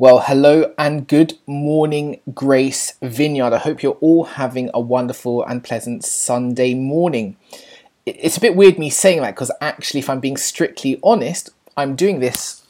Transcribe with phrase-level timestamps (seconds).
[0.00, 3.52] Well, hello and good morning, Grace Vineyard.
[3.52, 7.36] I hope you're all having a wonderful and pleasant Sunday morning.
[8.06, 11.96] It's a bit weird me saying that because actually, if I'm being strictly honest, I'm
[11.96, 12.64] doing this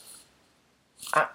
[1.15, 1.31] at,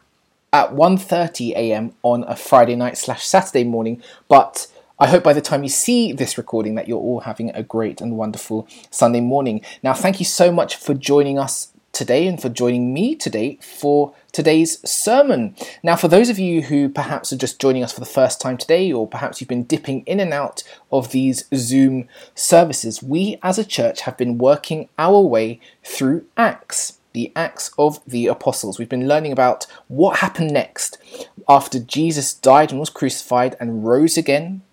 [0.51, 1.93] at 1.30 a.m.
[2.01, 4.65] on a Friday night slash Saturday morning, but
[4.97, 8.01] I hope by the time you see this recording that you're all having a great
[8.01, 9.61] and wonderful Sunday morning.
[9.83, 14.13] Now, thank you so much for joining us today and for joining me today for
[14.31, 15.55] today's sermon.
[15.83, 18.57] Now, for those of you who perhaps are just joining us for the first time
[18.57, 23.57] today, or perhaps you've been dipping in and out of these Zoom services, we as
[23.57, 26.99] a church have been working our way through Acts.
[27.13, 28.79] The Acts of the Apostles.
[28.79, 30.97] We've been learning about what happened next
[31.47, 34.63] after Jesus died and was crucified and rose again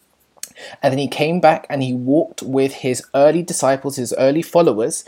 [0.82, 5.04] and then he came back and he walked with his early disciples, his early followers,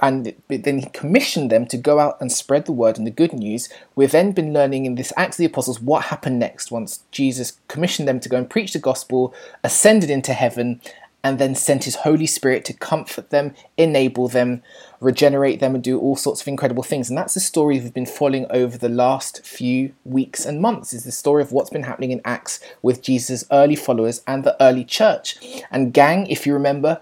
[0.00, 3.32] and then he commissioned them to go out and spread the word and the good
[3.32, 3.68] news.
[3.94, 7.58] We've then been learning in this Acts of the Apostles what happened next once Jesus
[7.68, 10.80] commissioned them to go and preach the gospel, ascended into heaven,
[11.24, 14.62] and then sent his Holy Spirit to comfort them, enable them,
[15.00, 17.08] regenerate them, and do all sorts of incredible things.
[17.08, 21.04] And that's the story we've been following over the last few weeks and months, is
[21.04, 24.84] the story of what's been happening in Acts with Jesus' early followers and the early
[24.84, 25.38] church.
[25.70, 27.00] And gang, if you remember,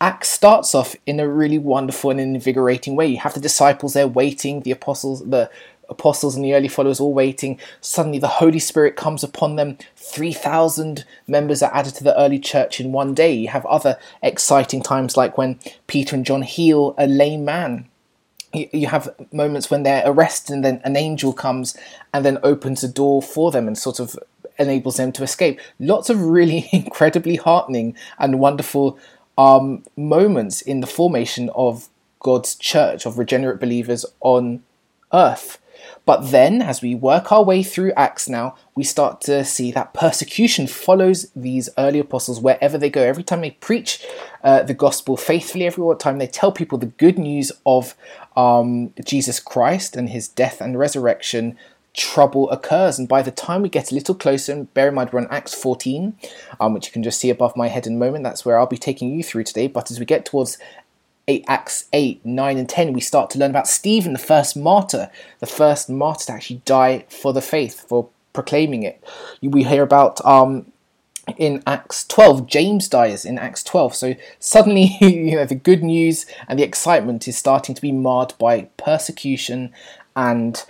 [0.00, 3.06] Acts starts off in a really wonderful and invigorating way.
[3.06, 5.50] You have the disciples there waiting, the apostles, the
[5.88, 7.58] apostles and the early followers all waiting.
[7.80, 9.78] Suddenly the Holy Spirit comes upon them.
[9.96, 13.32] 3,000 members are added to the early church in one day.
[13.32, 17.88] You have other exciting times like when Peter and John heal a lame man.
[18.52, 21.76] You have moments when they're arrested and then an angel comes
[22.12, 24.16] and then opens a door for them and sort of
[24.58, 25.60] enables them to escape.
[25.80, 28.98] Lots of really incredibly heartening and wonderful
[29.36, 31.88] um, moments in the formation of
[32.20, 34.62] God's church, of regenerate believers on
[35.12, 35.58] earth.
[36.04, 39.94] But then, as we work our way through Acts now, we start to see that
[39.94, 43.02] persecution follows these early apostles wherever they go.
[43.02, 44.04] Every time they preach
[44.42, 47.94] uh, the gospel faithfully, every time they tell people the good news of
[48.36, 51.56] um, Jesus Christ and his death and resurrection,
[51.94, 52.98] trouble occurs.
[52.98, 55.28] And by the time we get a little closer, and bear in mind we're on
[55.30, 56.16] Acts 14,
[56.60, 58.66] um, which you can just see above my head in a moment, that's where I'll
[58.66, 59.68] be taking you through today.
[59.68, 60.58] But as we get towards
[61.26, 65.10] 8, Acts 8, 9, and 10, we start to learn about Stephen, the first martyr,
[65.40, 69.02] the first martyr to actually die for the faith, for proclaiming it.
[69.40, 70.72] We hear about um,
[71.36, 72.46] in Acts 12.
[72.46, 73.94] James dies in Acts 12.
[73.94, 78.34] So suddenly, you know, the good news and the excitement is starting to be marred
[78.38, 79.72] by persecution
[80.14, 80.62] and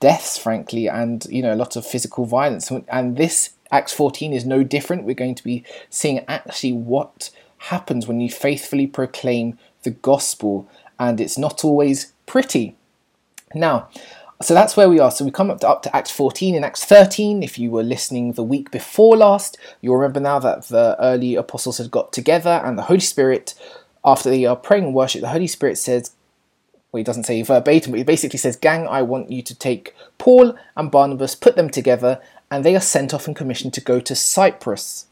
[0.00, 2.70] deaths, frankly, and you know a lot of physical violence.
[2.88, 5.04] And this Acts 14 is no different.
[5.04, 11.20] We're going to be seeing actually what happens when you faithfully proclaim the gospel, and
[11.20, 12.76] it's not always pretty.
[13.54, 13.88] Now,
[14.42, 15.10] so that's where we are.
[15.10, 17.42] So we come up to, up to Acts 14 and Acts 13.
[17.42, 21.78] If you were listening the week before last, you'll remember now that the early apostles
[21.78, 23.54] had got together, and the Holy Spirit,
[24.04, 26.10] after they are praying and worship, the Holy Spirit says,
[26.92, 29.94] well, he doesn't say verbatim, but he basically says, Gang, I want you to take
[30.18, 32.20] Paul and Barnabas, put them together,
[32.50, 35.06] and they are sent off and commissioned to go to Cyprus.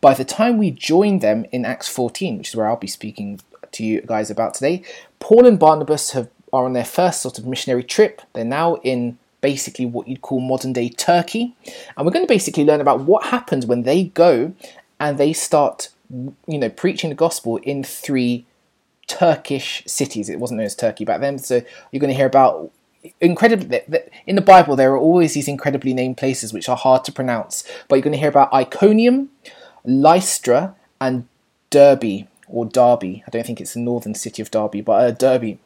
[0.00, 3.40] By the time we join them in Acts 14, which is where I'll be speaking
[3.72, 4.82] to you guys about today,
[5.20, 8.22] Paul and Barnabas have, are on their first sort of missionary trip.
[8.32, 11.54] They're now in basically what you'd call modern day Turkey.
[11.96, 14.54] And we're going to basically learn about what happens when they go
[14.98, 18.46] and they start, you know, preaching the gospel in three
[19.06, 20.28] Turkish cities.
[20.28, 22.70] It wasn't known as Turkey back then, so you're going to hear about
[23.20, 23.80] incredibly
[24.28, 27.64] in the Bible there are always these incredibly named places which are hard to pronounce.
[27.88, 29.30] But you're going to hear about Iconium,
[29.84, 31.26] Lystra, and
[31.70, 33.24] Derbe or Derby.
[33.26, 35.58] I don't think it's the northern city of Derby, but uh, Derby.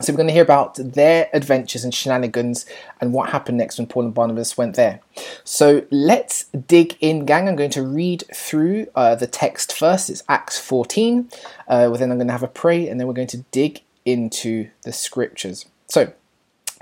[0.00, 2.66] So we're going to hear about their adventures and shenanigans
[3.00, 5.00] and what happened next when Paul and Barnabas went there.
[5.42, 7.48] So let's dig in, gang.
[7.48, 10.08] I'm going to read through uh, the text first.
[10.08, 11.28] It's Acts 14.
[11.66, 14.68] Uh, then I'm going to have a pray, and then we're going to dig into
[14.82, 15.66] the scriptures.
[15.88, 16.12] So,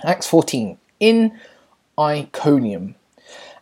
[0.05, 0.77] Acts 14.
[1.01, 1.39] In
[1.99, 2.97] Iconium.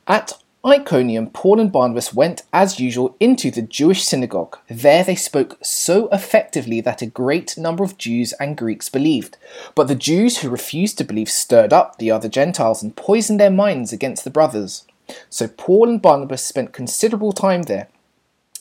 [0.09, 0.33] At
[0.67, 4.57] Iconium, Paul and Barnabas went, as usual, into the Jewish synagogue.
[4.67, 9.37] There they spoke so effectively that a great number of Jews and Greeks believed.
[9.75, 13.51] But the Jews who refused to believe stirred up the other Gentiles and poisoned their
[13.51, 14.87] minds against the brothers.
[15.29, 17.89] So Paul and Barnabas spent considerable time there,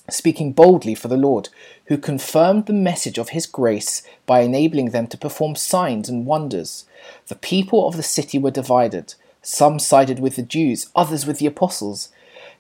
[0.10, 1.48] speaking boldly for the Lord,
[1.86, 6.86] who confirmed the message of his grace by enabling them to perform signs and wonders.
[7.28, 9.16] The people of the city were divided.
[9.44, 12.10] Some sided with the Jews, others with the apostles.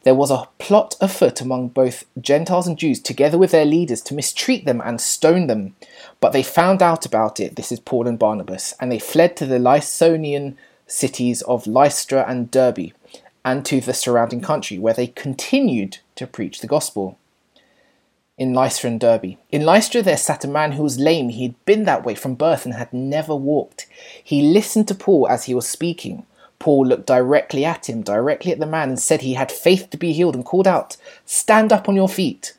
[0.03, 4.13] There was a plot afoot among both Gentiles and Jews, together with their leaders, to
[4.13, 5.75] mistreat them and stone them.
[6.19, 9.45] But they found out about it, this is Paul and Barnabas, and they fled to
[9.45, 12.91] the Lycaonian cities of Lystra and Derbe.
[13.45, 17.17] and to the surrounding country, where they continued to preach the gospel.
[18.37, 19.37] In Lystra and Derbe.
[19.51, 21.29] In Lystra there sat a man who was lame.
[21.29, 23.85] He had been that way from birth and had never walked.
[24.23, 26.25] He listened to Paul as he was speaking.
[26.63, 29.97] Paul looked directly at him, directly at the man, and said he had faith to
[29.97, 30.95] be healed, and called out,
[31.25, 32.55] Stand up on your feet.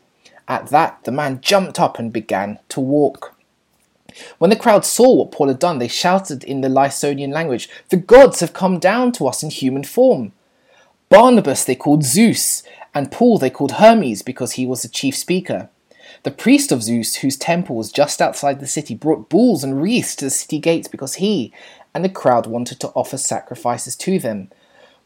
[0.46, 3.34] At that, the man jumped up and began to walk.
[4.36, 7.96] When the crowd saw what Paul had done, they shouted in the Lycaonian language, The
[7.96, 10.32] gods have come down to us in human form.
[11.08, 12.62] Barnabas they called Zeus,
[12.94, 15.70] and Paul they called Hermes because he was the chief speaker.
[16.24, 20.14] The priest of Zeus, whose temple was just outside the city, brought bulls and wreaths
[20.16, 21.54] to the city gates because he
[21.94, 24.50] and the crowd wanted to offer sacrifices to them.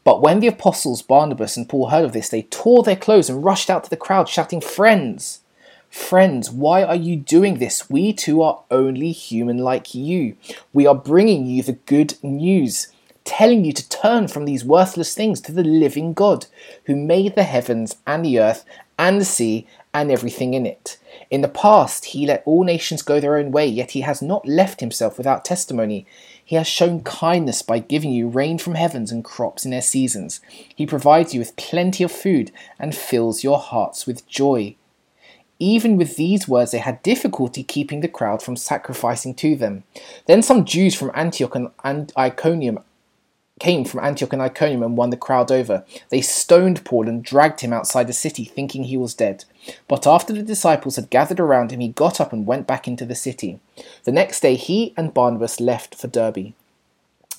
[0.03, 3.43] But when the apostles Barnabas and Paul heard of this, they tore their clothes and
[3.43, 5.41] rushed out to the crowd, shouting, Friends,
[5.89, 7.89] friends, why are you doing this?
[7.89, 10.35] We too are only human like you.
[10.73, 12.87] We are bringing you the good news
[13.29, 16.47] telling you to turn from these worthless things to the living God,
[16.85, 18.65] who made the heavens and the earth
[18.97, 20.97] and the sea and everything in it.
[21.29, 24.47] In the past, he let all nations go their own way, yet he has not
[24.47, 26.07] left himself without testimony.
[26.49, 30.41] He has shown kindness by giving you rain from heavens and crops in their seasons.
[30.75, 34.75] He provides you with plenty of food and fills your hearts with joy.
[35.59, 39.83] Even with these words, they had difficulty keeping the crowd from sacrificing to them.
[40.25, 42.79] Then some Jews from Antioch and Iconium
[43.59, 45.85] came from Antioch and Iconium and won the crowd over.
[46.09, 49.45] They stoned Paul and dragged him outside the city, thinking he was dead.
[49.87, 53.05] But after the disciples had gathered around him, he got up and went back into
[53.05, 53.59] the city.
[54.03, 56.53] The next day, he and Barnabas left for Derbe.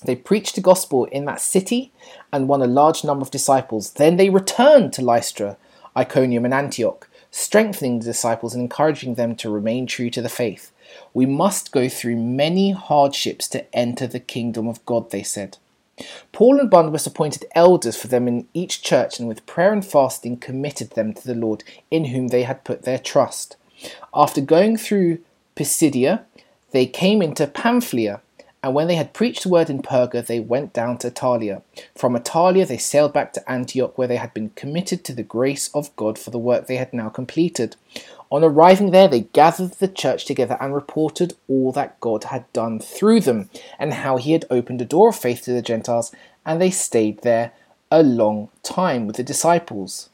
[0.03, 1.91] They preached the gospel in that city
[2.33, 3.93] and won a large number of disciples.
[3.93, 5.57] Then they returned to Lystra,
[5.95, 10.71] Iconium, and Antioch, strengthening the disciples and encouraging them to remain true to the faith.
[11.13, 15.57] We must go through many hardships to enter the kingdom of God, they said.
[16.31, 20.37] Paul and Barnabas appointed elders for them in each church and with prayer and fasting
[20.37, 23.57] committed them to the Lord in whom they had put their trust.
[24.13, 25.19] After going through
[25.55, 26.25] Pisidia,
[26.71, 28.21] they came into Pamphylia,
[28.63, 31.63] and when they had preached the word in Perga, they went down to Attalia.
[31.97, 35.69] From Attalia, they sailed back to Antioch, where they had been committed to the grace
[35.73, 37.75] of God for the work they had now completed.
[38.31, 42.79] On arriving there, they gathered the church together and reported all that God had done
[42.79, 46.13] through them and how he had opened a door of faith to the Gentiles,
[46.45, 47.51] and they stayed there
[47.91, 50.09] a long time with the disciples.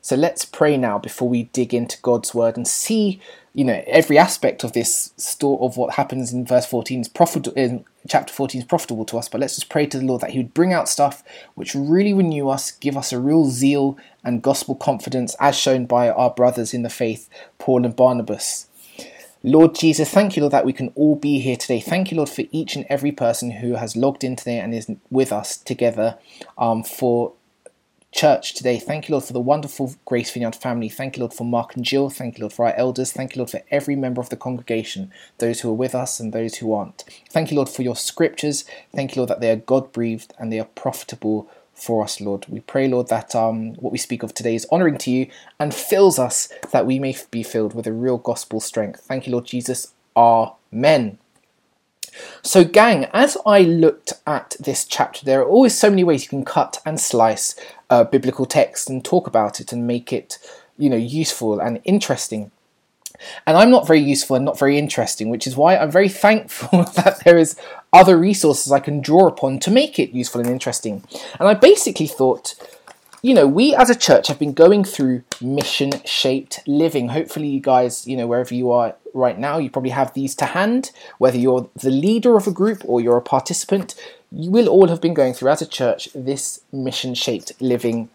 [0.00, 3.20] So let's pray now before we dig into God's word and see
[3.54, 7.56] you know every aspect of this store of what happens in verse 14 is profitable
[7.56, 10.30] in chapter 14 is profitable to us but let's just pray to the lord that
[10.30, 11.22] he would bring out stuff
[11.54, 16.10] which really renew us give us a real zeal and gospel confidence as shown by
[16.10, 18.66] our brothers in the faith paul and barnabas
[19.46, 21.78] Lord Jesus, thank you, Lord, that we can all be here today.
[21.78, 24.90] Thank you, Lord, for each and every person who has logged in today and is
[25.10, 26.16] with us together
[26.56, 27.34] um, for
[28.14, 28.78] church today.
[28.78, 30.88] Thank you, Lord, for the wonderful Grace Vineyard family.
[30.88, 32.08] Thank you, Lord, for Mark and Jill.
[32.08, 33.12] Thank you, Lord, for our elders.
[33.12, 36.32] Thank you, Lord, for every member of the congregation, those who are with us and
[36.32, 37.04] those who aren't.
[37.30, 38.64] Thank you, Lord, for your scriptures.
[38.94, 42.46] Thank you, Lord, that they are God breathed and they are profitable for us, Lord.
[42.48, 45.28] We pray, Lord, that um, what we speak of today is honouring to you
[45.58, 49.00] and fills us that we may be filled with a real gospel strength.
[49.00, 49.92] Thank you, Lord Jesus.
[50.16, 51.18] Amen.
[52.42, 56.28] So, gang, as I looked at this chapter, there are always so many ways you
[56.28, 57.56] can cut and slice
[57.90, 60.38] uh, biblical text and talk about it and make it,
[60.76, 62.50] you know, useful and interesting.
[63.46, 66.84] And I'm not very useful and not very interesting, which is why I'm very thankful
[66.96, 67.56] that there is
[67.92, 71.04] other resources I can draw upon to make it useful and interesting.
[71.38, 72.54] And I basically thought
[73.24, 77.08] you know, we as a church have been going through mission shaped living.
[77.08, 80.44] Hopefully, you guys, you know, wherever you are right now, you probably have these to
[80.44, 80.90] hand.
[81.16, 83.94] Whether you're the leader of a group or you're a participant,
[84.30, 88.10] you will all have been going through as a church this mission shaped living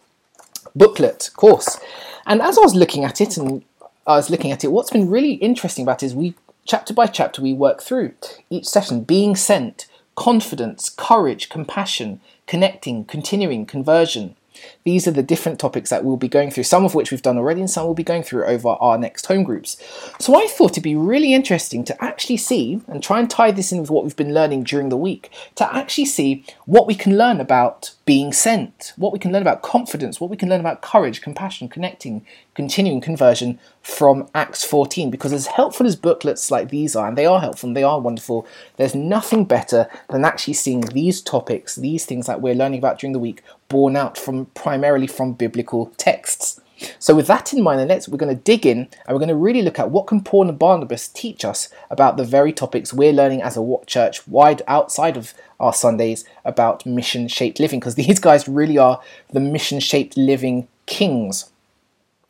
[0.76, 1.80] booklet course.
[2.28, 3.64] And as I was looking at it and
[4.06, 6.36] I was looking at it, what's been really interesting about it is we
[6.66, 8.14] chapter by chapter we work through
[8.52, 14.36] each session being sent, confidence, courage, compassion, connecting, continuing, conversion.
[14.84, 17.38] These are the different topics that we'll be going through, some of which we've done
[17.38, 19.78] already and some we'll be going through over our next home groups.
[20.20, 23.72] So I thought it'd be really interesting to actually see, and try and tie this
[23.72, 27.18] in with what we've been learning during the week, to actually see what we can
[27.18, 30.82] learn about being sent, what we can learn about confidence, what we can learn about
[30.82, 32.26] courage, compassion, connecting,
[32.56, 35.12] continuing conversion from Acts 14.
[35.12, 38.02] Because as helpful as booklets like these are, and they are helpful and they are
[38.02, 38.48] wonderful,
[38.78, 43.14] there's nothing better than actually seeing these topics, these things that we're learning about during
[43.14, 46.60] the week, borne out from primarily from biblical texts.
[47.00, 49.36] So with that in mind, let's we're going to dig in and we're going to
[49.36, 53.14] really look at what can Paul and Barnabas teach us about the very topics we're
[53.14, 58.20] learning as a church wide outside of our Sundays about mission shaped living because these
[58.20, 61.52] guys really are the mission shaped living kings.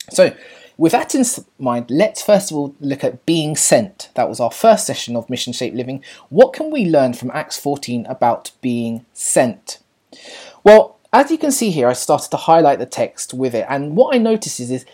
[0.10, 0.36] So
[0.78, 1.26] with that in
[1.58, 4.10] mind, let's first of all look at being sent.
[4.16, 6.04] That was our first session of mission shaped living.
[6.30, 9.80] What can we learn from Acts 14 about being sent?
[10.64, 13.96] Well, as you can see here, I started to highlight the text with it, and
[13.96, 14.86] what I notice is, is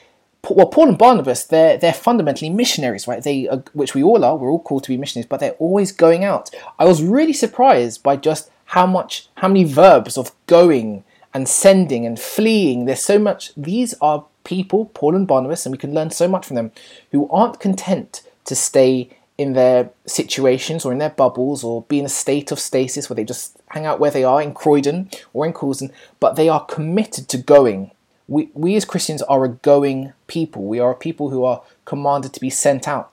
[0.50, 3.24] well, Paul and Barnabas, they're they're fundamentally missionaries, right?
[3.24, 4.36] They, are, which we all are.
[4.36, 6.50] We're all called to be missionaries, but they're always going out.
[6.77, 11.03] I was really surprised by just how much, how many verbs of going
[11.34, 12.86] and sending and fleeing.
[12.86, 13.53] There's so much.
[13.55, 16.72] These are people, Paul and Barnabas, and we can learn so much from them,
[17.12, 22.06] who aren't content to stay in their situations or in their bubbles or be in
[22.06, 25.46] a state of stasis where they just hang out where they are in Croydon or
[25.46, 27.92] in Coulsdon, but they are committed to going.
[28.27, 30.63] We, we as Christians are a going people.
[30.63, 33.12] We are a people who are commanded to be sent out.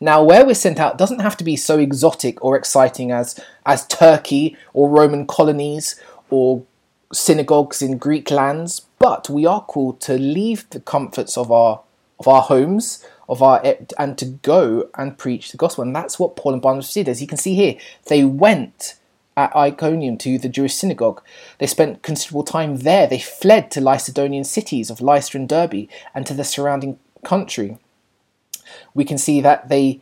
[0.00, 3.86] Now, where we're sent out doesn't have to be so exotic or exciting as, as
[3.86, 6.64] Turkey or Roman colonies or
[7.12, 11.80] synagogues in Greek lands, but we are called to leave the comforts of our
[12.18, 13.62] of our homes, of our
[13.98, 15.82] and to go and preach the gospel.
[15.82, 17.08] And that's what Paul and Barnabas did.
[17.08, 18.96] As you can see here, they went
[19.36, 21.22] at Iconium to the Jewish synagogue.
[21.58, 23.06] They spent considerable time there.
[23.06, 27.78] They fled to Lycaonian cities of Lystra and Derbe and to the surrounding country.
[28.94, 30.00] We can see that they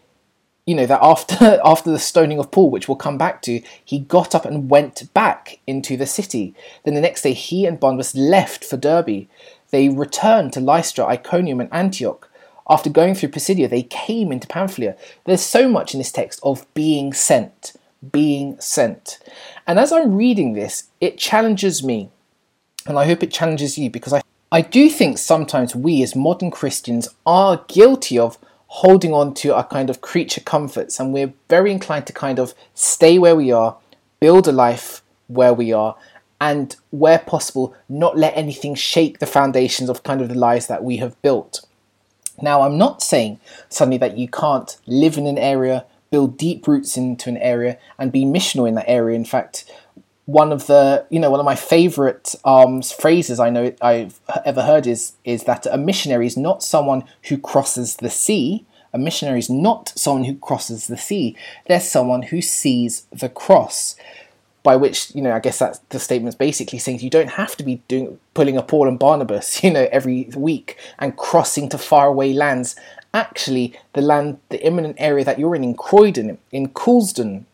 [0.66, 3.98] you know that after after the stoning of Paul, which we'll come back to, he
[3.98, 6.54] got up and went back into the city.
[6.84, 9.26] Then the next day, he and Barnabas left for Derbe.
[9.70, 12.30] They returned to Lystra, Iconium, and Antioch.
[12.68, 14.96] After going through Pisidia, they came into Pamphylia.
[15.24, 17.74] There's so much in this text of being sent,
[18.10, 19.18] being sent.
[19.66, 22.10] And as I'm reading this, it challenges me,
[22.86, 26.50] and I hope it challenges you because I, I do think sometimes we as modern
[26.50, 31.70] Christians are guilty of holding on to our kind of creature comforts, and we're very
[31.70, 33.76] inclined to kind of stay where we are,
[34.20, 35.96] build a life where we are,
[36.40, 40.82] and where possible, not let anything shake the foundations of kind of the lives that
[40.82, 41.64] we have built.
[42.40, 46.96] Now, I'm not saying suddenly that you can't live in an area, build deep roots
[46.96, 49.16] into an area, and be missional in that area.
[49.16, 49.70] In fact,
[50.26, 54.62] one of the you know one of my favorite um, phrases I know I've ever
[54.62, 58.64] heard is is that a missionary is not someone who crosses the sea.
[58.92, 61.36] A missionary is not someone who crosses the sea.
[61.66, 63.96] They're someone who sees the cross.
[64.64, 67.62] By which you know, I guess that the statement's basically saying you don't have to
[67.62, 72.32] be doing pulling a Paul and Barnabas, you know, every week and crossing to faraway
[72.32, 72.74] lands.
[73.12, 77.46] Actually, the land, the imminent area that you're in, in Croydon, in Coulsdon,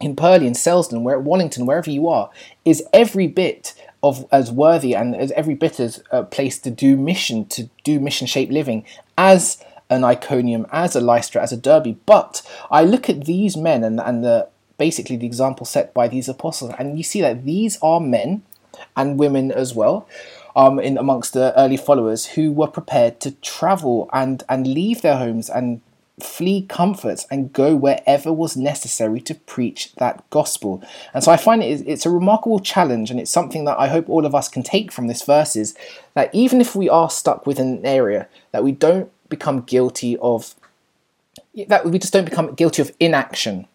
[0.00, 2.30] in Purley, in Selsdon, where at Wallington, wherever you are,
[2.64, 3.72] is every bit
[4.02, 7.98] of as worthy and as every bit as a place to do mission, to do
[8.00, 8.84] mission shaped living
[9.16, 11.96] as an Iconium, as a Lystra, as a Derby.
[12.06, 14.48] But I look at these men and, and the
[14.78, 18.42] basically the example set by these apostles, and you see that these are men
[18.96, 20.08] and women as well.
[20.54, 25.18] Um, in amongst the early followers who were prepared to travel and and leave their
[25.18, 25.82] homes and
[26.20, 30.82] flee comforts and go wherever was necessary to preach that gospel.
[31.12, 34.08] And so I find it, it's a remarkable challenge, and it's something that I hope
[34.08, 35.76] all of us can take from this verse is
[36.14, 40.54] that even if we are stuck within an area, that we don't become guilty of,
[41.68, 43.66] that we just don't become guilty of inaction.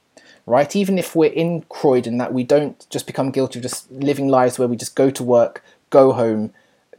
[0.51, 4.27] Right, even if we're in Croydon, that we don't just become guilty of just living
[4.27, 6.53] lives where we just go to work, go home,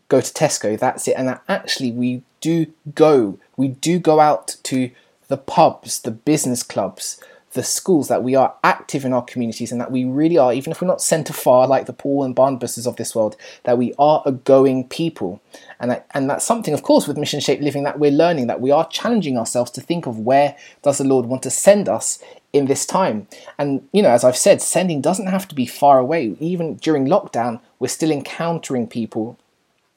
[0.08, 4.56] go to Tesco, that's it, and that actually we do go, we do go out
[4.62, 4.90] to
[5.28, 9.80] the pubs, the business clubs, the schools, that we are active in our communities and
[9.80, 12.86] that we really are, even if we're not sent afar like the Paul and Barnabases
[12.86, 15.40] of this world, that we are a going people.
[15.78, 18.60] And, that, and that's something, of course, with mission shaped living that we're learning, that
[18.60, 22.22] we are challenging ourselves to think of where does the Lord want to send us
[22.52, 23.26] in this time.
[23.58, 26.36] And, you know, as I've said, sending doesn't have to be far away.
[26.40, 29.38] Even during lockdown, we're still encountering people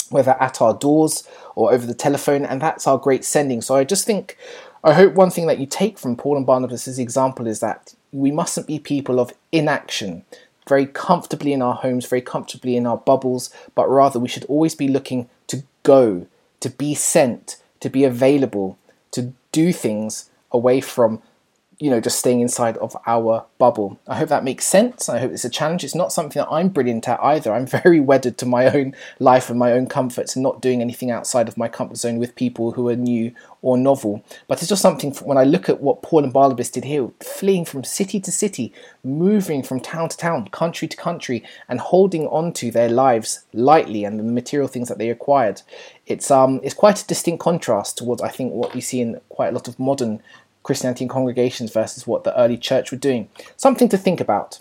[0.09, 3.61] whether at our doors or over the telephone, and that's our great sending.
[3.61, 4.37] So I just think
[4.85, 8.29] I hope one thing that you take from Paul and Barnabas' example is that we
[8.29, 10.23] mustn't be people of inaction,
[10.69, 14.75] very comfortably in our homes, very comfortably in our bubbles, but rather we should always
[14.75, 16.27] be looking to go,
[16.59, 18.77] to be sent, to be available,
[19.09, 21.19] to do things away from
[21.79, 23.99] you know, just staying inside of our bubble.
[24.07, 25.09] I hope that makes sense.
[25.09, 25.83] I hope it's a challenge.
[25.83, 27.53] It's not something that I'm brilliant at either.
[27.53, 31.11] I'm very wedded to my own life and my own comforts and not doing anything
[31.11, 34.23] outside of my comfort zone with people who are new or novel.
[34.47, 37.65] But it's just something when I look at what Paul and Barnabas did here, fleeing
[37.65, 38.71] from city to city,
[39.03, 44.03] moving from town to town, country to country, and holding on to their lives lightly
[44.03, 45.61] and the material things that they acquired.
[46.05, 49.19] It's um it's quite a distinct contrast towards what I think what we see in
[49.29, 50.21] quite a lot of modern
[50.65, 53.29] Christianity in congregations versus what the early church were doing.
[53.55, 54.59] Something to think about.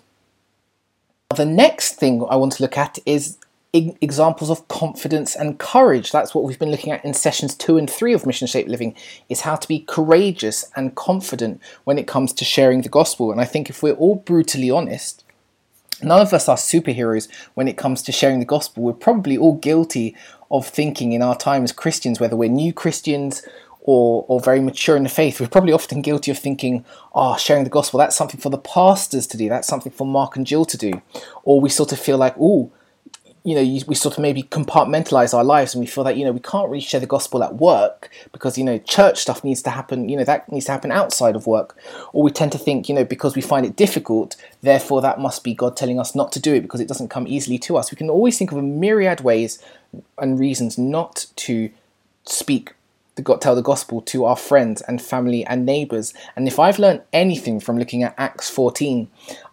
[1.34, 3.38] The next thing I want to look at is
[3.72, 6.12] examples of confidence and courage.
[6.12, 8.94] That's what we've been looking at in sessions two and three of Mission Shaped Living,
[9.30, 13.32] is how to be courageous and confident when it comes to sharing the gospel.
[13.32, 15.24] And I think if we're all brutally honest,
[16.02, 18.82] none of us are superheroes when it comes to sharing the gospel.
[18.82, 20.14] We're probably all guilty
[20.50, 23.42] of thinking in our time as Christians, whether we're new Christians
[23.84, 27.64] or, or very mature in the faith, we're probably often guilty of thinking, oh, sharing
[27.64, 30.64] the gospel, that's something for the pastors to do, that's something for Mark and Jill
[30.64, 31.02] to do.
[31.44, 32.72] Or we sort of feel like, oh,
[33.44, 36.32] you know, we sort of maybe compartmentalize our lives and we feel that, you know,
[36.32, 39.68] we can't really share the gospel at work because, you know, church stuff needs to
[39.68, 41.76] happen, you know, that needs to happen outside of work.
[42.14, 45.44] Or we tend to think, you know, because we find it difficult, therefore that must
[45.44, 47.90] be God telling us not to do it because it doesn't come easily to us.
[47.90, 49.62] We can always think of a myriad ways
[50.16, 51.68] and reasons not to
[52.24, 52.72] speak
[53.16, 56.14] the, tell the gospel to our friends and family and neighbors.
[56.36, 59.08] And if I've learned anything from looking at Acts 14,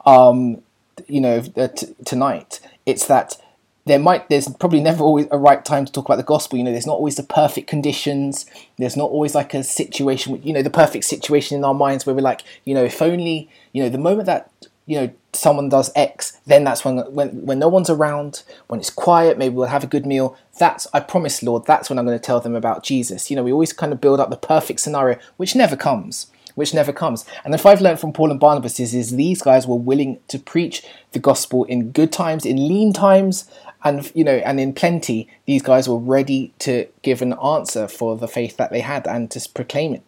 [0.06, 0.62] um,
[1.08, 3.38] you know, uh, t- tonight, it's that
[3.86, 6.63] there might there's probably never always a right time to talk about the gospel you
[6.63, 8.46] know there's not always the perfect conditions
[8.77, 12.15] there's not always like a situation you know the perfect situation in our minds where
[12.15, 14.51] we're like you know if only you know the moment that
[14.92, 18.90] you know someone does X, then that's when when when no one's around, when it's
[18.90, 20.38] quiet, maybe we'll have a good meal.
[20.60, 23.30] That's I promise, Lord, that's when I'm going to tell them about Jesus.
[23.30, 26.28] You know, we always kind of build up the perfect scenario, which never comes.
[26.56, 27.24] Which never comes.
[27.46, 30.38] And if I've learned from Paul and Barnabas is, is these guys were willing to
[30.38, 30.84] preach
[31.14, 33.50] the gospel in good times, in lean times,
[33.86, 35.30] and you know, and in plenty.
[35.46, 39.32] These guys were ready to give an answer for the faith that they had and
[39.32, 40.04] to proclaim it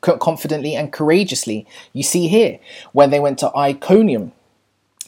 [0.00, 1.66] confidently and courageously.
[1.92, 2.58] You see here
[2.92, 4.32] when they went to Iconium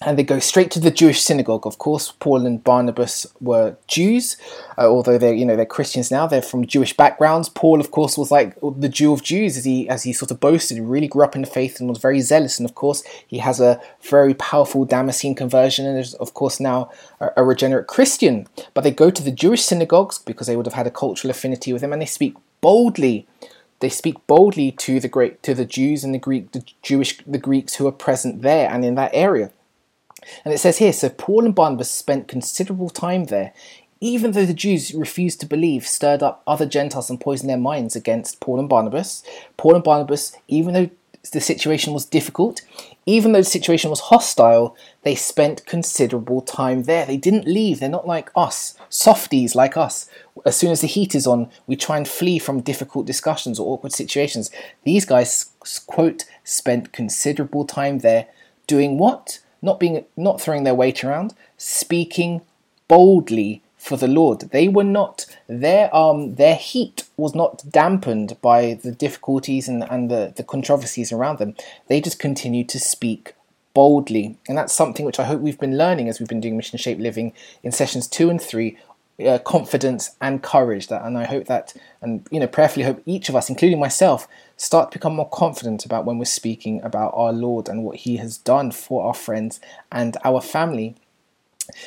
[0.03, 1.67] and they go straight to the Jewish synagogue.
[1.67, 4.39] Of course, Paul and Barnabas were Jews,
[4.79, 6.27] uh, although they're you know they're Christians now.
[6.27, 7.50] They're from Jewish backgrounds.
[7.50, 10.41] Paul, of course, was like the Jew of Jews, as he as he sort of
[10.41, 10.79] boasted.
[10.79, 12.59] He really grew up in the faith and was very zealous.
[12.59, 16.91] And of course, he has a very powerful Damascene conversion, and is of course now
[17.21, 18.47] a, a regenerate Christian.
[18.73, 21.75] But they go to the Jewish synagogues because they would have had a cultural affinity
[21.75, 23.27] with him, and they speak boldly
[23.81, 27.38] they speak boldly to the great to the Jews and the Greek the Jewish the
[27.38, 29.51] Greeks who are present there and in that area.
[30.45, 33.55] And it says here, so Paul and Barnabas spent considerable time there,
[34.01, 37.97] even though the Jews refused to believe, stirred up other Gentiles and poisoned their minds
[37.97, 39.23] against Paul and Barnabas.
[39.57, 40.90] Paul and Barnabas, even though
[41.28, 42.62] the situation was difficult,
[43.04, 47.04] even though the situation was hostile, they spent considerable time there.
[47.04, 47.80] They didn't leave.
[47.80, 50.09] They're not like us, softies like us.
[50.46, 53.72] As soon as the heat is on, we try and flee from difficult discussions or
[53.72, 54.50] awkward situations.
[54.85, 55.50] These guys,
[55.87, 58.26] quote, spent considerable time there
[58.66, 59.40] doing what?
[59.61, 62.40] Not being not throwing their weight around, speaking
[62.88, 64.40] boldly for the Lord.
[64.53, 70.11] They were not their um their heat was not dampened by the difficulties and, and
[70.11, 71.57] the, the controversies around them.
[71.88, 73.35] They just continued to speak
[73.73, 74.37] boldly.
[74.47, 77.01] And that's something which I hope we've been learning as we've been doing mission shaped
[77.01, 78.79] living in sessions two and three.
[79.21, 83.29] Uh, confidence and courage that and i hope that and you know prayerfully hope each
[83.29, 87.31] of us including myself start to become more confident about when we're speaking about our
[87.31, 89.61] lord and what he has done for our friends
[89.93, 90.97] and our family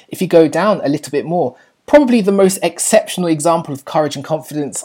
[0.09, 1.55] if you go down a little bit more
[1.93, 4.83] probably the most exceptional example of courage and confidence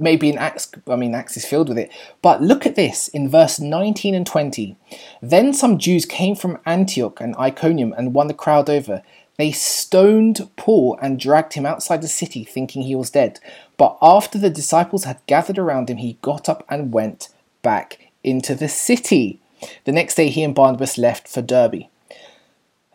[0.00, 1.92] maybe in Acts, I mean, Acts is filled with it.
[2.20, 4.76] But look at this in verse 19 and 20.
[5.22, 9.04] Then some Jews came from Antioch and Iconium and won the crowd over.
[9.36, 13.38] They stoned Paul and dragged him outside the city, thinking he was dead.
[13.76, 17.28] But after the disciples had gathered around him, he got up and went
[17.62, 19.40] back into the city.
[19.84, 21.84] The next day, he and Barnabas left for Derbe.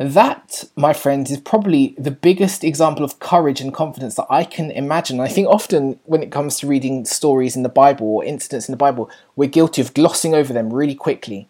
[0.03, 4.69] That, my friends, is probably the biggest example of courage and confidence that I can
[4.71, 5.19] imagine.
[5.19, 8.73] I think often when it comes to reading stories in the Bible or incidents in
[8.73, 11.47] the Bible, we're guilty of glossing over them really quickly.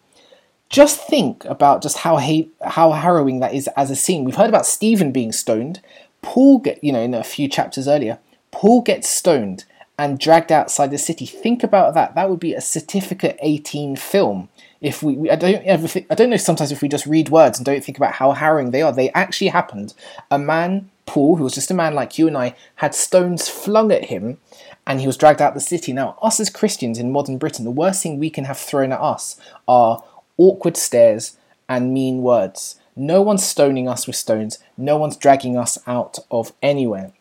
[0.69, 4.23] Just think about just how ha- how harrowing that is as a scene.
[4.23, 5.81] We've heard about Stephen being stoned.
[6.21, 8.19] Paul get you know in a few chapters earlier,
[8.51, 9.65] Paul gets stoned
[9.97, 11.25] and dragged outside the city.
[11.25, 12.15] Think about that.
[12.15, 14.49] That would be a certificate 18 film
[14.83, 17.29] if we, we I don't ever think, I don't know sometimes if we just read
[17.29, 18.91] words and don't think about how harrowing they are.
[18.91, 19.95] They actually happened.
[20.29, 23.91] A man Paul, who was just a man like you and I, had stones flung
[23.91, 24.37] at him
[24.85, 25.93] and he was dragged out the city.
[25.93, 29.01] Now, us as Christians in modern Britain, the worst thing we can have thrown at
[29.01, 30.03] us are
[30.37, 32.79] awkward stares and mean words.
[32.95, 37.11] No one's stoning us with stones, no one's dragging us out of anywhere.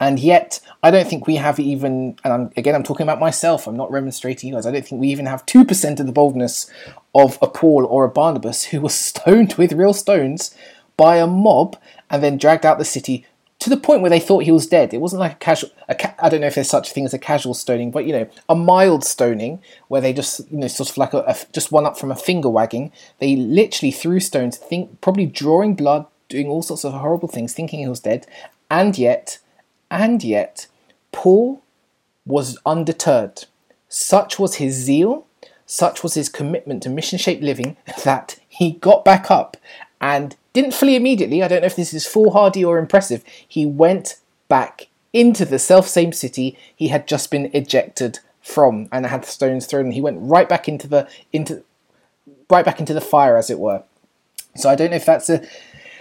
[0.00, 3.66] And yet, I don't think we have even, and I'm, again, I'm talking about myself,
[3.66, 6.70] I'm not remonstrating you guys, I don't think we even have 2% of the boldness
[7.14, 10.54] of a Paul or a Barnabas who was stoned with real stones
[10.96, 11.76] by a mob
[12.10, 13.26] and then dragged out the city
[13.58, 14.94] to the point where they thought he was dead.
[14.94, 15.70] It wasn't like a casual.
[15.88, 18.04] A ca- I don't know if there's such a thing as a casual stoning, but
[18.04, 21.36] you know, a mild stoning where they just you know sort of like a, a
[21.52, 22.92] just one up from a finger wagging.
[23.18, 27.80] They literally threw stones, think probably drawing blood, doing all sorts of horrible things, thinking
[27.80, 28.26] he was dead,
[28.70, 29.38] and yet,
[29.90, 30.66] and yet,
[31.12, 31.62] Paul
[32.26, 33.46] was undeterred.
[33.88, 35.26] Such was his zeal,
[35.66, 39.56] such was his commitment to mission shaped living that he got back up
[40.00, 41.42] and didn't flee immediately.
[41.42, 43.24] I don't know if this is foolhardy or impressive.
[43.46, 44.16] He went
[44.48, 49.66] back into the self same city he had just been ejected from and had stones
[49.66, 49.90] thrown.
[49.90, 51.64] He went right back into the into
[52.50, 53.82] right back into the fire, as it were.
[54.56, 55.46] So I don't know if that's a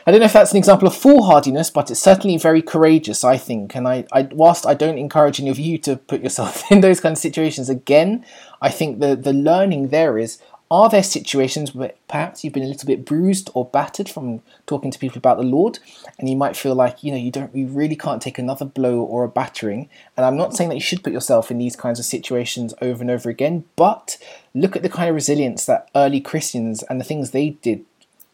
[0.08, 3.36] I don't know if that's an example of foolhardiness, but it's certainly very courageous, I
[3.36, 3.76] think.
[3.76, 7.02] And I, I, whilst I don't encourage any of you to put yourself in those
[7.02, 8.26] kind of situations again,
[8.62, 10.40] I think the, the learning there is
[10.70, 14.92] are there situations where perhaps you've been a little bit bruised or battered from talking
[14.92, 15.80] to people about the Lord,
[16.20, 19.00] and you might feel like you know you don't, you really can't take another blow
[19.00, 19.90] or a battering?
[20.16, 23.02] And I'm not saying that you should put yourself in these kinds of situations over
[23.02, 24.18] and over again, but
[24.54, 27.86] look at the kind of resilience that early Christians and the things they did,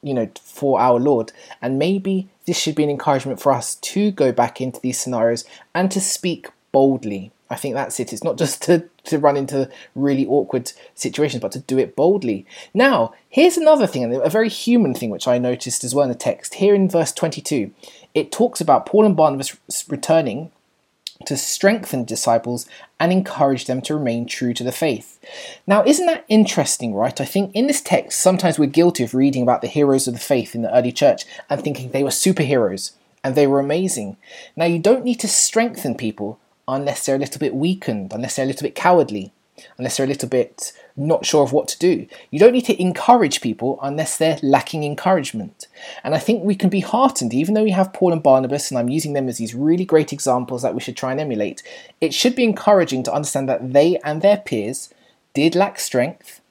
[0.04, 4.12] you know, for our Lord, and maybe this should be an encouragement for us to
[4.12, 8.12] go back into these scenarios and to speak boldly I think that's it.
[8.12, 12.46] It's not just to, to run into really awkward situations, but to do it boldly.
[12.74, 16.16] Now, here's another thing, a very human thing which I noticed as well in the
[16.16, 16.56] text.
[16.56, 17.72] Here in verse 22,
[18.14, 19.56] it talks about Paul and Barnabas
[19.88, 20.52] returning
[21.24, 22.68] to strengthen disciples
[23.00, 25.20] and encourage them to remain true to the faith.
[25.66, 27.20] Now, isn't that interesting, right?
[27.20, 30.20] I think in this text, sometimes we're guilty of reading about the heroes of the
[30.20, 32.92] faith in the early church and thinking they were superheroes
[33.24, 34.18] and they were amazing.
[34.56, 38.46] Now, you don't need to strengthen people unless they're a little bit weakened, unless they're
[38.46, 39.32] a little bit cowardly,
[39.78, 42.08] unless they're a little bit not sure of what to do.
[42.30, 45.68] You don't need to encourage people unless they're lacking encouragement.
[46.04, 48.78] And I think we can be heartened, even though we have Paul and Barnabas, and
[48.78, 51.64] I'm using them as these really great examples that we should try and emulate.
[52.00, 54.94] It should be encouraging to understand that they and their peers
[55.34, 56.42] did lack strength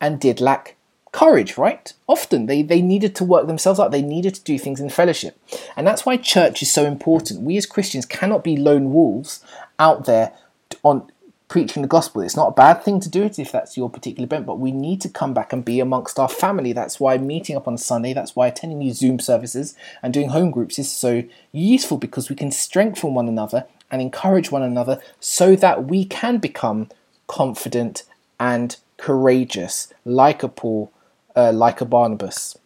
[0.00, 0.76] and did lack
[1.12, 1.92] courage, right?
[2.08, 5.38] Often they, they needed to work themselves up, they needed to do things in fellowship.
[5.76, 7.42] And that's why church is so important.
[7.42, 9.42] We as Christians cannot be lone wolves
[9.78, 10.32] out there
[10.82, 11.10] on
[11.54, 12.20] preaching the gospel.
[12.20, 14.72] It's not a bad thing to do it if that's your particular bent, but we
[14.72, 16.72] need to come back and be amongst our family.
[16.72, 20.50] That's why meeting up on Sunday, that's why attending these Zoom services and doing home
[20.50, 25.54] groups is so useful because we can strengthen one another and encourage one another so
[25.54, 26.88] that we can become
[27.28, 28.02] confident
[28.40, 30.90] and courageous, like a Paul
[31.36, 32.58] uh, like a Barnabas.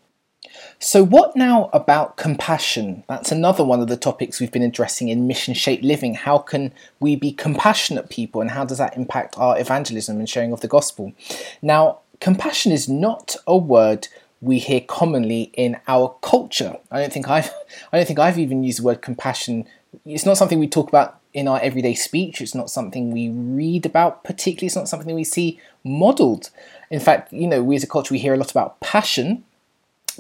[0.81, 3.03] So, what now about compassion?
[3.09, 6.15] That's another one of the topics we've been addressing in mission shaped living.
[6.15, 10.53] How can we be compassionate people, and how does that impact our evangelism and sharing
[10.53, 11.13] of the gospel?
[11.61, 14.07] Now, compassion is not a word
[14.41, 16.77] we hear commonly in our culture.
[16.93, 17.53] I don't think I've
[17.93, 19.67] I don't think I've even used the word compassion.
[20.05, 22.41] It's not something we talk about in our everyday speech.
[22.41, 24.67] It's not something we read about particularly.
[24.69, 26.51] It's not something we see modeled.
[26.89, 29.45] In fact, you know, we as a culture we hear a lot about passion,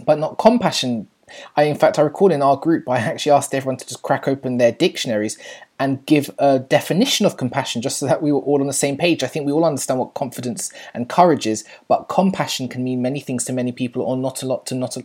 [0.04, 1.08] but not compassion.
[1.56, 4.26] I, in fact, I recall in our group, I actually asked everyone to just crack
[4.26, 5.38] open their dictionaries
[5.78, 8.96] and give a definition of compassion just so that we were all on the same
[8.96, 9.22] page.
[9.22, 13.20] I think we all understand what confidence and courage is, but compassion can mean many
[13.20, 15.04] things to many people or not a lot to not a,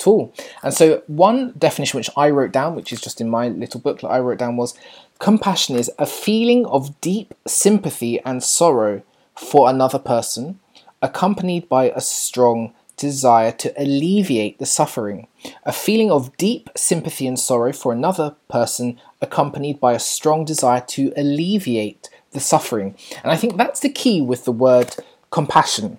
[0.00, 0.32] at all.
[0.62, 4.12] And so, one definition which I wrote down, which is just in my little booklet
[4.12, 4.74] I wrote down, was
[5.18, 9.02] compassion is a feeling of deep sympathy and sorrow
[9.34, 10.58] for another person,
[11.02, 15.26] accompanied by a strong desire to alleviate the suffering.
[15.64, 20.82] A feeling of deep sympathy and sorrow for another person, accompanied by a strong desire
[20.88, 22.94] to alleviate the suffering.
[23.22, 24.96] And I think that's the key with the word
[25.30, 25.98] compassion.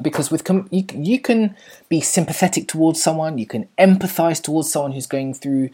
[0.00, 1.54] Because with com- you, you can
[1.88, 5.70] be sympathetic towards someone, you can empathize towards someone who's going through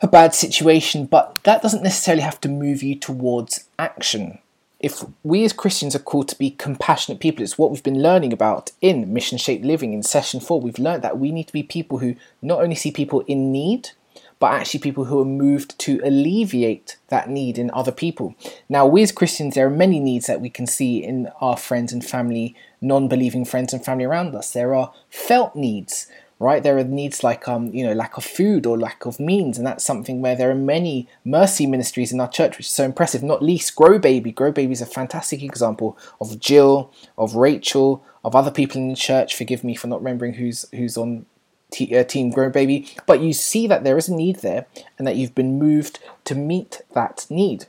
[0.00, 4.38] a bad situation, but that doesn't necessarily have to move you towards action
[4.84, 8.34] if we as Christians are called to be compassionate people, it's what we've been learning
[8.34, 10.60] about in Mission Shaped Living in session four.
[10.60, 13.92] We've learned that we need to be people who not only see people in need,
[14.38, 18.34] but actually people who are moved to alleviate that need in other people.
[18.68, 21.90] Now, we as Christians, there are many needs that we can see in our friends
[21.90, 24.52] and family, non believing friends and family around us.
[24.52, 26.62] There are felt needs right?
[26.62, 29.66] There are needs like um, you know, lack of food or lack of means, and
[29.66, 33.22] that's something where there are many mercy ministries in our church, which is so impressive.
[33.22, 34.32] Not least Grow Baby.
[34.32, 38.96] Grow Baby is a fantastic example of Jill, of Rachel, of other people in the
[38.96, 39.34] church.
[39.34, 41.26] Forgive me for not remembering who's who's on
[41.70, 44.66] t- uh, Team Grow Baby, but you see that there is a need there,
[44.98, 47.66] and that you've been moved to meet that need.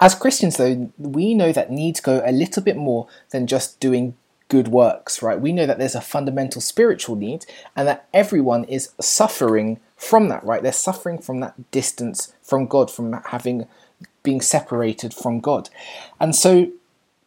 [0.00, 4.14] As Christians, though, we know that needs go a little bit more than just doing
[4.50, 5.40] good works, right?
[5.40, 10.44] We know that there's a fundamental spiritual need and that everyone is suffering from that,
[10.44, 10.62] right?
[10.62, 13.66] They're suffering from that distance from God, from having
[14.22, 15.70] being separated from God.
[16.18, 16.70] And so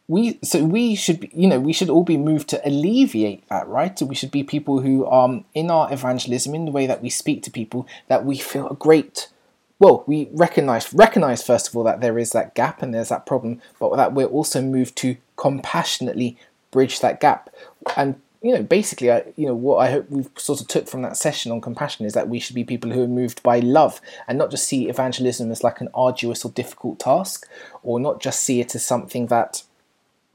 [0.06, 3.66] we so we should be, you know we should all be moved to alleviate that
[3.66, 7.00] right so we should be people who um in our evangelism in the way that
[7.00, 9.30] we speak to people that we feel a great
[9.78, 13.24] well we recognize recognize first of all that there is that gap and there's that
[13.24, 16.36] problem but that we're also moved to compassionately
[16.74, 17.48] bridge that gap.
[17.96, 21.00] And you know, basically, I, you know, what I hope we've sort of took from
[21.00, 24.02] that session on compassion is that we should be people who are moved by love
[24.28, 27.48] and not just see evangelism as like an arduous or difficult task,
[27.82, 29.62] or not just see it as something that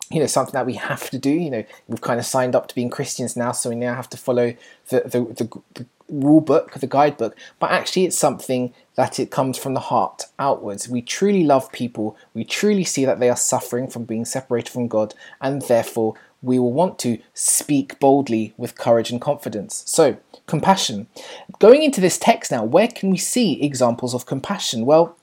[0.10, 1.30] you know something that we have to do.
[1.30, 4.10] You know we've kind of signed up to being christians now so we now have
[4.10, 4.56] to follow
[4.90, 9.58] the the, the, the rule book the guidebook but actually it's something that it comes
[9.58, 10.90] from the heart outwards.
[10.90, 12.18] We truly love people.
[12.34, 16.60] We truly see that they are suffering from being separated from god and therefore we
[16.60, 19.84] will want to speak boldly with courage and confidence.
[19.86, 21.08] So, compassion.
[21.60, 24.86] Going into this text now, where can we see examples of compassion?
[24.86, 25.16] Well,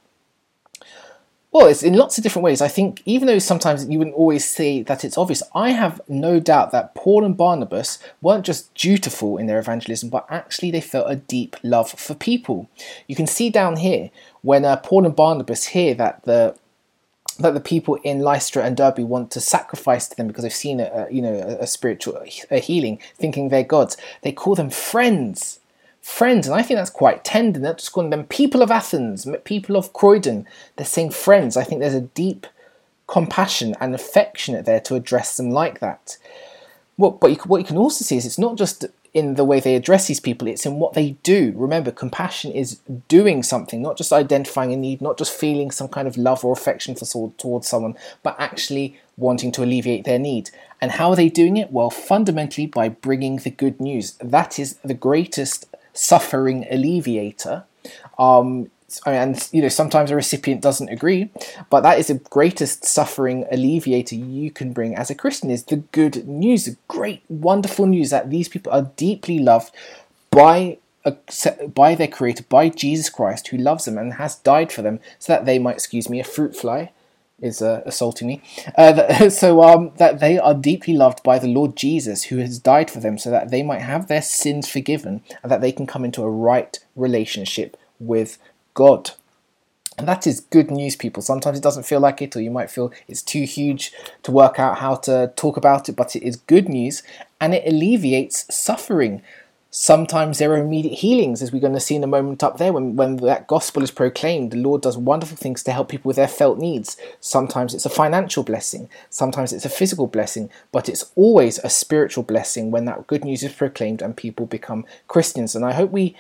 [1.57, 2.61] well, it's in lots of different ways.
[2.61, 6.39] I think even though sometimes you wouldn't always say that it's obvious, I have no
[6.39, 11.11] doubt that Paul and Barnabas weren't just dutiful in their evangelism, but actually they felt
[11.11, 12.69] a deep love for people.
[13.07, 14.11] You can see down here
[14.43, 16.55] when uh, Paul and Barnabas hear that the
[17.39, 20.81] that the people in Lystra and Derby want to sacrifice to them because they've seen
[20.81, 22.19] a, you know a, a, spiritual
[22.51, 23.97] a healing, thinking they're gods.
[24.23, 25.61] They call them friends,
[26.01, 27.61] friends, and I think that's quite tender.
[27.61, 30.47] They're just calling them people of Athens, people of Croydon.
[30.77, 31.57] They're saying friends.
[31.57, 32.47] I think there's a deep
[33.07, 36.17] compassion and affectionate there to address them like that.
[36.97, 38.87] What, but you, what you can also see is it's not just
[39.17, 41.55] in the way they address these people, it's in what they do.
[41.57, 46.07] Remember, compassion is doing something, not just identifying a need, not just feeling some kind
[46.07, 50.51] of love or affection for towards someone, but actually wanting to alleviate their need.
[50.83, 51.73] And how are they doing it?
[51.73, 54.19] Well, fundamentally by bringing the good news.
[54.21, 57.65] That is the greatest suffering alleviator.
[58.19, 58.71] Um,
[59.05, 61.29] and you know sometimes a recipient doesn't agree
[61.71, 65.77] but that is the greatest suffering alleviator you can bring as a christian is the
[65.77, 69.75] good news the great wonderful news that these people are deeply loved
[70.31, 71.17] by a,
[71.67, 75.33] by their creator by jesus christ who loves them and has died for them so
[75.33, 76.91] that they might excuse me a fruit fly
[77.39, 78.43] is uh, assaulting me.
[78.79, 82.91] Uh, so um, that they are deeply loved by the Lord Jesus, who has died
[82.91, 86.03] for them, so that they might have their sins forgiven, and that they can come
[86.03, 88.39] into a right relationship with
[88.77, 89.13] God.
[89.99, 91.23] And that is good news, people.
[91.23, 94.61] Sometimes it doesn't feel like it, or you might feel it's too huge to work
[94.61, 97.03] out how to talk about it, but it is good news
[97.41, 99.23] and it alleviates suffering.
[99.71, 102.75] Sometimes there are immediate healings, as we're going to see in a moment up there.
[102.75, 106.17] When, when that gospel is proclaimed, the Lord does wonderful things to help people with
[106.17, 106.99] their felt needs.
[107.21, 112.25] Sometimes it's a financial blessing, sometimes it's a physical blessing, but it's always a spiritual
[112.25, 115.57] blessing when that good news is proclaimed and people become Christians.
[115.57, 116.15] And I hope we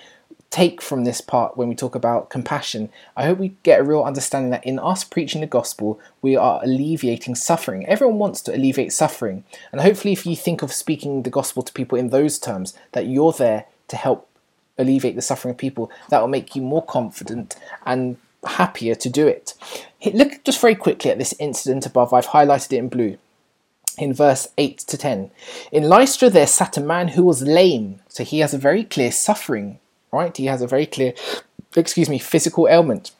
[0.51, 4.03] take from this part when we talk about compassion, I hope we get a real
[4.03, 7.87] understanding that in us preaching the gospel, we are alleviating suffering.
[7.87, 9.45] Everyone wants to alleviate suffering.
[9.73, 13.07] And hopefully, if you think of speaking the gospel to people in those terms, that
[13.07, 14.29] you're there to help
[14.79, 19.27] alleviate the suffering of people, that will make you more confident and happier to do
[19.27, 19.55] it.
[20.13, 22.13] Look just very quickly at this incident above.
[22.13, 23.19] I've highlighted it in blue
[23.99, 25.31] in verse 8 to 10.
[25.73, 29.11] In Lystra there sat a man who was lame, so he has a very clear
[29.11, 29.79] suffering
[30.17, 30.37] right?
[30.37, 31.15] He has a very clear,
[31.77, 33.13] excuse me, physical ailment.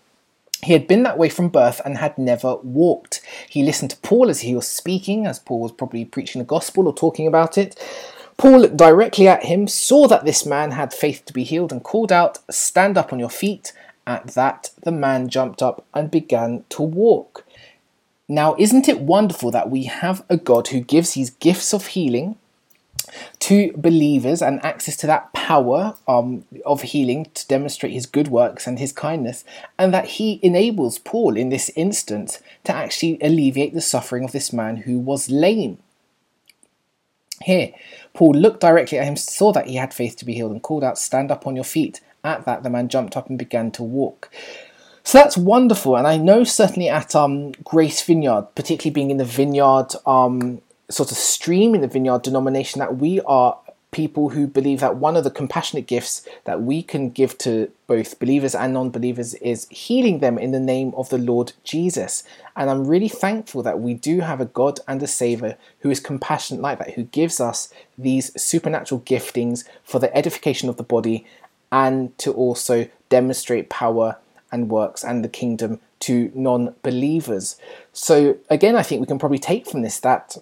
[0.63, 3.21] He had been that way from birth and had never walked.
[3.49, 6.87] He listened to Paul as he was speaking, as Paul was probably preaching the gospel
[6.87, 7.79] or talking about it.
[8.37, 11.83] Paul looked directly at him, saw that this man had faith to be healed, and
[11.83, 13.73] called out, Stand up on your feet.
[14.07, 17.45] At that, the man jumped up and began to walk.
[18.29, 22.37] Now, isn't it wonderful that we have a God who gives these gifts of healing
[23.41, 28.67] to believers and access to that power um, of healing to demonstrate his good works
[28.67, 29.45] and his kindness,
[29.79, 34.53] and that he enables Paul in this instance to actually alleviate the suffering of this
[34.53, 35.79] man who was lame.
[37.45, 37.71] Here,
[38.13, 40.83] Paul looked directly at him, saw that he had faith to be healed, and called
[40.83, 42.01] out, Stand up on your feet.
[42.25, 44.33] At that, the man jumped up and began to walk.
[45.05, 49.25] So that's wonderful, and I know certainly at um, Grace Vineyard, particularly being in the
[49.25, 53.57] vineyard um, sort of stream in the vineyard denomination that we are
[53.97, 58.19] people who believe that one of the compassionate gifts that we can give to both
[58.19, 62.23] believers and non believers is healing them in the name of the Lord Jesus.
[62.55, 65.99] And I'm really thankful that we do have a God and a Savior who is
[65.99, 71.27] compassionate like that, who gives us these supernatural giftings for the edification of the body
[71.73, 74.19] and to also demonstrate power
[74.53, 77.57] and works and the kingdom to non believers.
[77.95, 80.37] So, again, I think we can probably take from this that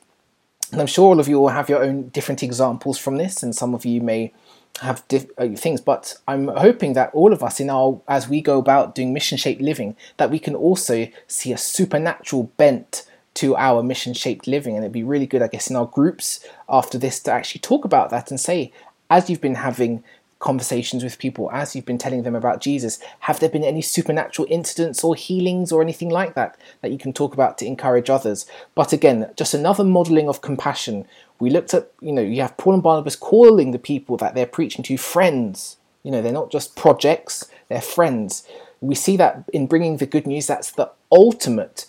[0.74, 3.54] and I'm sure all of you will have your own different examples from this, and
[3.54, 4.32] some of you may
[4.80, 5.80] have diff- uh, things.
[5.80, 9.38] But I'm hoping that all of us, in our as we go about doing mission
[9.38, 14.74] shaped living, that we can also see a supernatural bent to our mission shaped living,
[14.74, 17.84] and it'd be really good, I guess, in our groups after this to actually talk
[17.84, 18.72] about that and say,
[19.10, 20.02] as you've been having
[20.44, 22.98] conversations with people as you've been telling them about Jesus?
[23.20, 27.14] Have there been any supernatural incidents or healings or anything like that that you can
[27.14, 28.44] talk about to encourage others?
[28.74, 31.06] But again, just another modeling of compassion.
[31.40, 34.46] We looked at, you know, you have Paul and Barnabas calling the people that they're
[34.46, 35.78] preaching to friends.
[36.02, 38.46] You know, they're not just projects, they're friends.
[38.82, 41.86] We see that in bringing the good news, that's the ultimate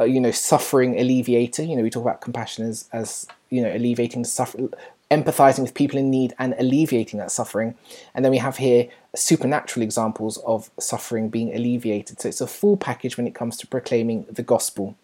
[0.00, 3.72] uh, you know suffering alleviator you know we talk about compassion as as you know
[3.72, 4.72] alleviating suffering
[5.10, 7.74] empathizing with people in need and alleviating that suffering.
[8.14, 12.20] And then we have here supernatural examples of suffering being alleviated.
[12.20, 14.96] So it's a full package when it comes to proclaiming the gospel.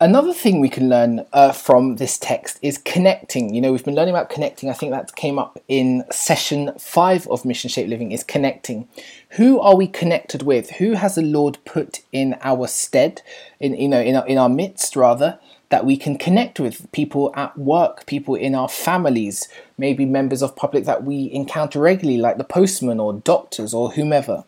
[0.00, 3.54] Another thing we can learn uh, from this text is connecting.
[3.54, 4.68] You know, we've been learning about connecting.
[4.68, 8.88] I think that came up in session five of Mission Shaped Living is connecting.
[9.30, 10.72] Who are we connected with?
[10.72, 13.22] Who has the Lord put in our stead,
[13.60, 15.38] in you know, in our, in our midst rather,
[15.74, 20.54] that we can connect with people at work, people in our families, maybe members of
[20.54, 24.44] public that we encounter regularly, like the postman or doctors or whomever.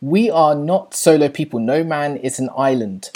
[0.00, 1.60] We are not solo people.
[1.60, 3.10] No man is an island.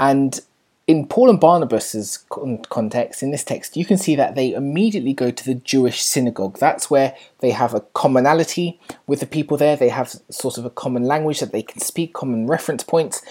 [0.00, 0.40] And
[0.88, 2.24] in Paul and Barnabas's
[2.70, 6.58] context, in this text, you can see that they immediately go to the Jewish synagogue.
[6.58, 9.76] That's where they have a commonality with the people there.
[9.76, 13.22] They have sort of a common language that they can speak, common reference points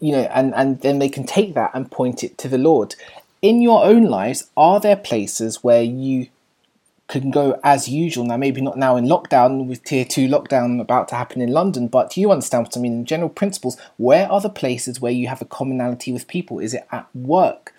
[0.00, 2.94] you know, and, and then they can take that and point it to the Lord.
[3.42, 6.28] In your own lives, are there places where you
[7.08, 8.24] can go as usual?
[8.24, 11.88] Now, maybe not now in lockdown with tier two lockdown about to happen in London,
[11.88, 13.76] but you understand what I mean in general principles.
[13.96, 16.58] Where are the places where you have a commonality with people?
[16.58, 17.74] Is it at work?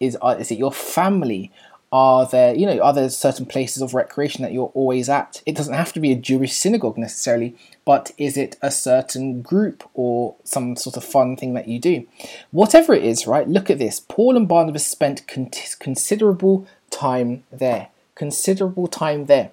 [0.00, 1.50] Is, uh, is it your family?
[1.90, 5.42] Are there you know are there certain places of recreation that you're always at?
[5.46, 9.88] It doesn't have to be a jewish synagogue necessarily but is it a certain group
[9.94, 12.06] or some sort of fun thing that you do?
[12.50, 14.00] Whatever it is right look at this.
[14.00, 19.52] Paul and barnabas spent con- considerable time there considerable time there.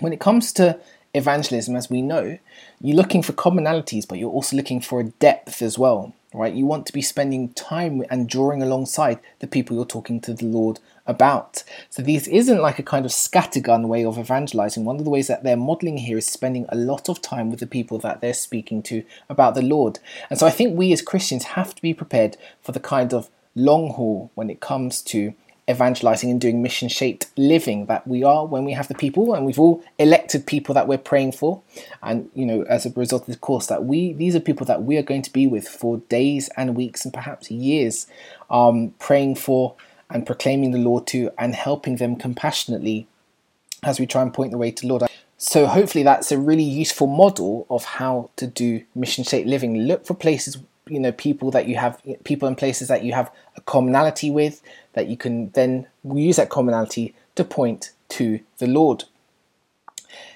[0.00, 0.78] When it comes to
[1.14, 2.38] evangelism as we know
[2.80, 6.52] you're looking for commonalities but you're also looking for a depth as well right?
[6.52, 10.44] You want to be spending time and drawing alongside the people you're talking to the
[10.44, 11.62] lord about.
[11.90, 14.84] So this isn't like a kind of scattergun way of evangelizing.
[14.84, 17.60] One of the ways that they're modeling here is spending a lot of time with
[17.60, 19.98] the people that they're speaking to about the Lord.
[20.30, 23.30] And so I think we as Christians have to be prepared for the kind of
[23.54, 25.34] long haul when it comes to
[25.68, 29.44] evangelizing and doing mission shaped living that we are when we have the people and
[29.44, 31.60] we've all elected people that we're praying for
[32.04, 34.96] and you know as a result of course that we these are people that we
[34.96, 38.06] are going to be with for days and weeks and perhaps years
[38.48, 39.74] um, praying for
[40.10, 43.06] and proclaiming the Lord to and helping them compassionately
[43.82, 45.02] as we try and point the way to Lord.
[45.38, 49.76] So hopefully that's a really useful model of how to do mission shaped living.
[49.82, 53.30] Look for places, you know, people that you have people and places that you have
[53.56, 54.62] a commonality with
[54.94, 59.04] that you can then use that commonality to point to the Lord.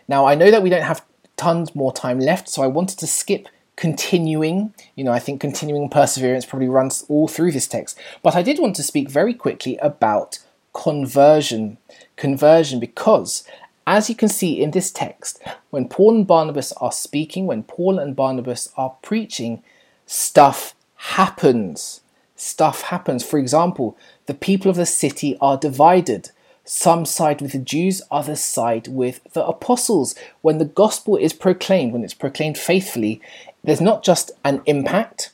[0.06, 1.04] Now I know that we don't have
[1.36, 3.48] tons more time left, so I wanted to skip
[3.80, 4.74] continuing.
[4.94, 7.98] You know, I think continuing perseverance probably runs all through this text.
[8.22, 10.38] But I did want to speak very quickly about
[10.74, 11.78] conversion.
[12.16, 13.42] Conversion, because
[13.86, 17.98] as you can see in this text, when Paul and Barnabas are speaking, when Paul
[17.98, 19.62] and Barnabas are preaching,
[20.04, 22.02] stuff happens.
[22.36, 23.24] Stuff happens.
[23.24, 26.30] For example, the people of the city are divided.
[26.72, 30.14] Some side with the Jews, others side with the apostles.
[30.40, 33.20] When the gospel is proclaimed, when it's proclaimed faithfully,
[33.64, 35.32] there's not just an impact.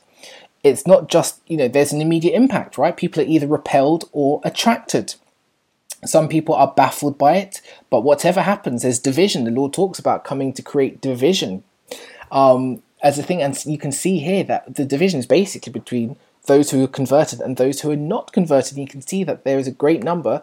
[0.63, 2.97] It's not just, you know, there's an immediate impact, right?
[2.97, 5.13] People are either repelled or attracted.
[6.03, 9.43] Some people are baffled by it, but whatever happens, there's division.
[9.43, 11.63] The Lord talks about coming to create division
[12.31, 16.15] um, as a thing, and you can see here that the division is basically between
[16.47, 18.73] those who are converted and those who are not converted.
[18.73, 20.41] And you can see that there is a great number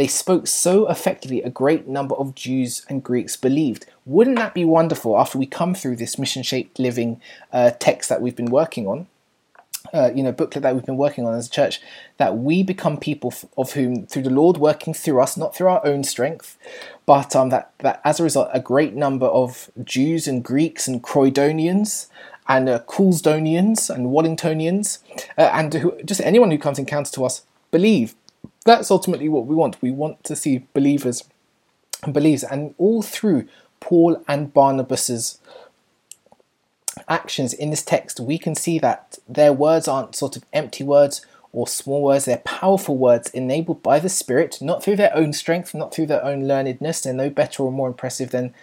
[0.00, 3.84] they spoke so effectively, a great number of Jews and Greeks believed.
[4.06, 7.20] Wouldn't that be wonderful after we come through this mission shaped living
[7.52, 9.06] uh, text that we've been working on?
[9.92, 11.80] uh, you know booklet that we've been working on as a church
[12.18, 15.84] that we become people of whom through the Lord working through us, not through our
[15.84, 16.58] own strength,
[17.06, 21.02] but um, that that as a result, a great number of Jews and Greeks and
[21.02, 22.08] Croydonians
[22.48, 24.98] and uh, and Wallingtonians
[25.38, 28.14] uh, and who, just anyone who comes in encounter to us believe.
[28.64, 29.80] That's ultimately what we want.
[29.80, 31.24] We want to see believers
[32.02, 33.46] and believes, and all through
[33.80, 35.38] Paul and Barnabas's
[37.08, 41.24] actions in this text, we can see that their words aren't sort of empty words
[41.52, 45.74] or small words, they're powerful words enabled by the Spirit, not through their own strength,
[45.74, 47.02] not through their own learnedness.
[47.02, 48.54] They're no better or more impressive than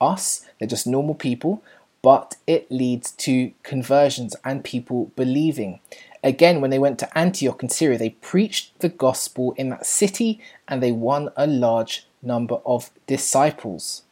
[0.00, 1.62] us, they're just normal people,
[2.02, 5.80] but it leads to conversions and people believing.
[6.26, 10.40] Again, when they went to Antioch in Syria, they preached the gospel in that city
[10.66, 14.02] and they won a large number of disciples.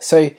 [0.00, 0.30] So,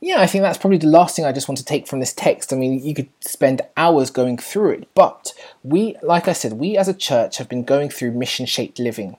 [0.00, 2.12] yeah, I think that's probably the last thing I just want to take from this
[2.12, 2.52] text.
[2.52, 6.76] I mean, you could spend hours going through it, but we, like I said, we
[6.76, 9.16] as a church have been going through mission shaped living.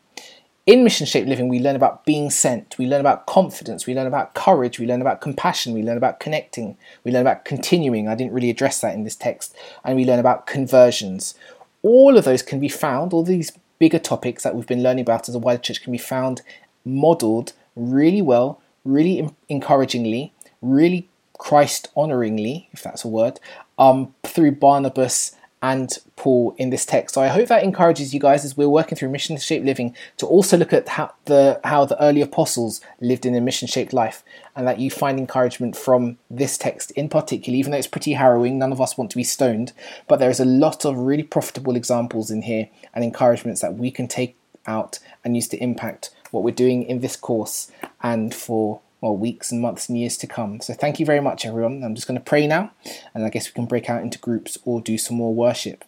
[0.66, 4.08] In mission shaped living, we learn about being sent, we learn about confidence, we learn
[4.08, 8.08] about courage, we learn about compassion, we learn about connecting, we learn about continuing.
[8.08, 9.54] I didn't really address that in this text,
[9.84, 11.36] and we learn about conversions.
[11.82, 15.28] All of those can be found, all these bigger topics that we've been learning about
[15.28, 16.42] as a wider church can be found
[16.86, 23.38] modeled really well, really encouragingly, really Christ honoringly, if that's a word,
[23.78, 27.16] um, through Barnabas and Paul in this text.
[27.16, 30.28] So I hope that encourages you guys as we're working through mission shaped living to
[30.28, 34.26] also look at how the how the early apostles lived in a mission shaped life
[34.58, 38.60] and that you find encouragement from this text in particular, even though it's pretty harrowing,
[38.60, 39.72] none of us want to be stoned,
[40.10, 43.90] but there is a lot of really profitable examples in here and encouragements that we
[43.90, 44.36] can take
[44.68, 49.52] out and use to impact what we're doing in this course and for well, weeks
[49.52, 50.62] and months and years to come.
[50.62, 51.84] So thank you very much, everyone.
[51.84, 52.72] I'm just going to pray now,
[53.14, 55.84] and I guess we can break out into groups or do some more worship.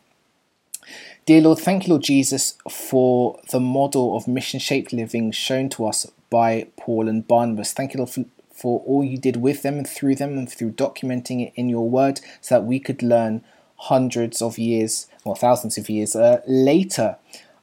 [1.25, 5.85] Dear Lord, thank you, Lord Jesus, for the model of mission shaped living shown to
[5.85, 7.71] us by Paul and Barnabas.
[7.71, 10.73] Thank you, Lord, for, for all you did with them and through them and through
[10.73, 13.45] documenting it in your word so that we could learn
[13.77, 17.15] hundreds of years, or thousands of years uh, later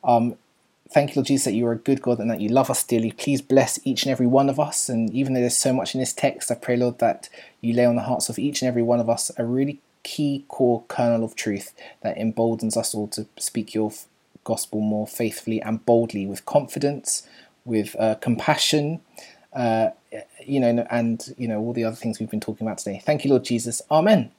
[0.02, 0.38] um,
[0.92, 2.84] Thank you, Lord Jesus, that you are a good God and that you love us
[2.84, 3.12] dearly.
[3.12, 4.90] Please bless each and every one of us.
[4.90, 7.30] And even though there's so much in this text, I pray, Lord, that
[7.62, 10.44] you lay on the hearts of each and every one of us a really key
[10.48, 11.72] core kernel of truth
[12.02, 13.92] that emboldens us all to speak your
[14.44, 17.26] gospel more faithfully and boldly with confidence,
[17.64, 19.00] with uh, compassion,
[19.54, 19.90] uh,
[20.44, 23.00] you know, and you know all the other things we've been talking about today.
[23.02, 23.80] Thank you, Lord Jesus.
[23.90, 24.30] Amen.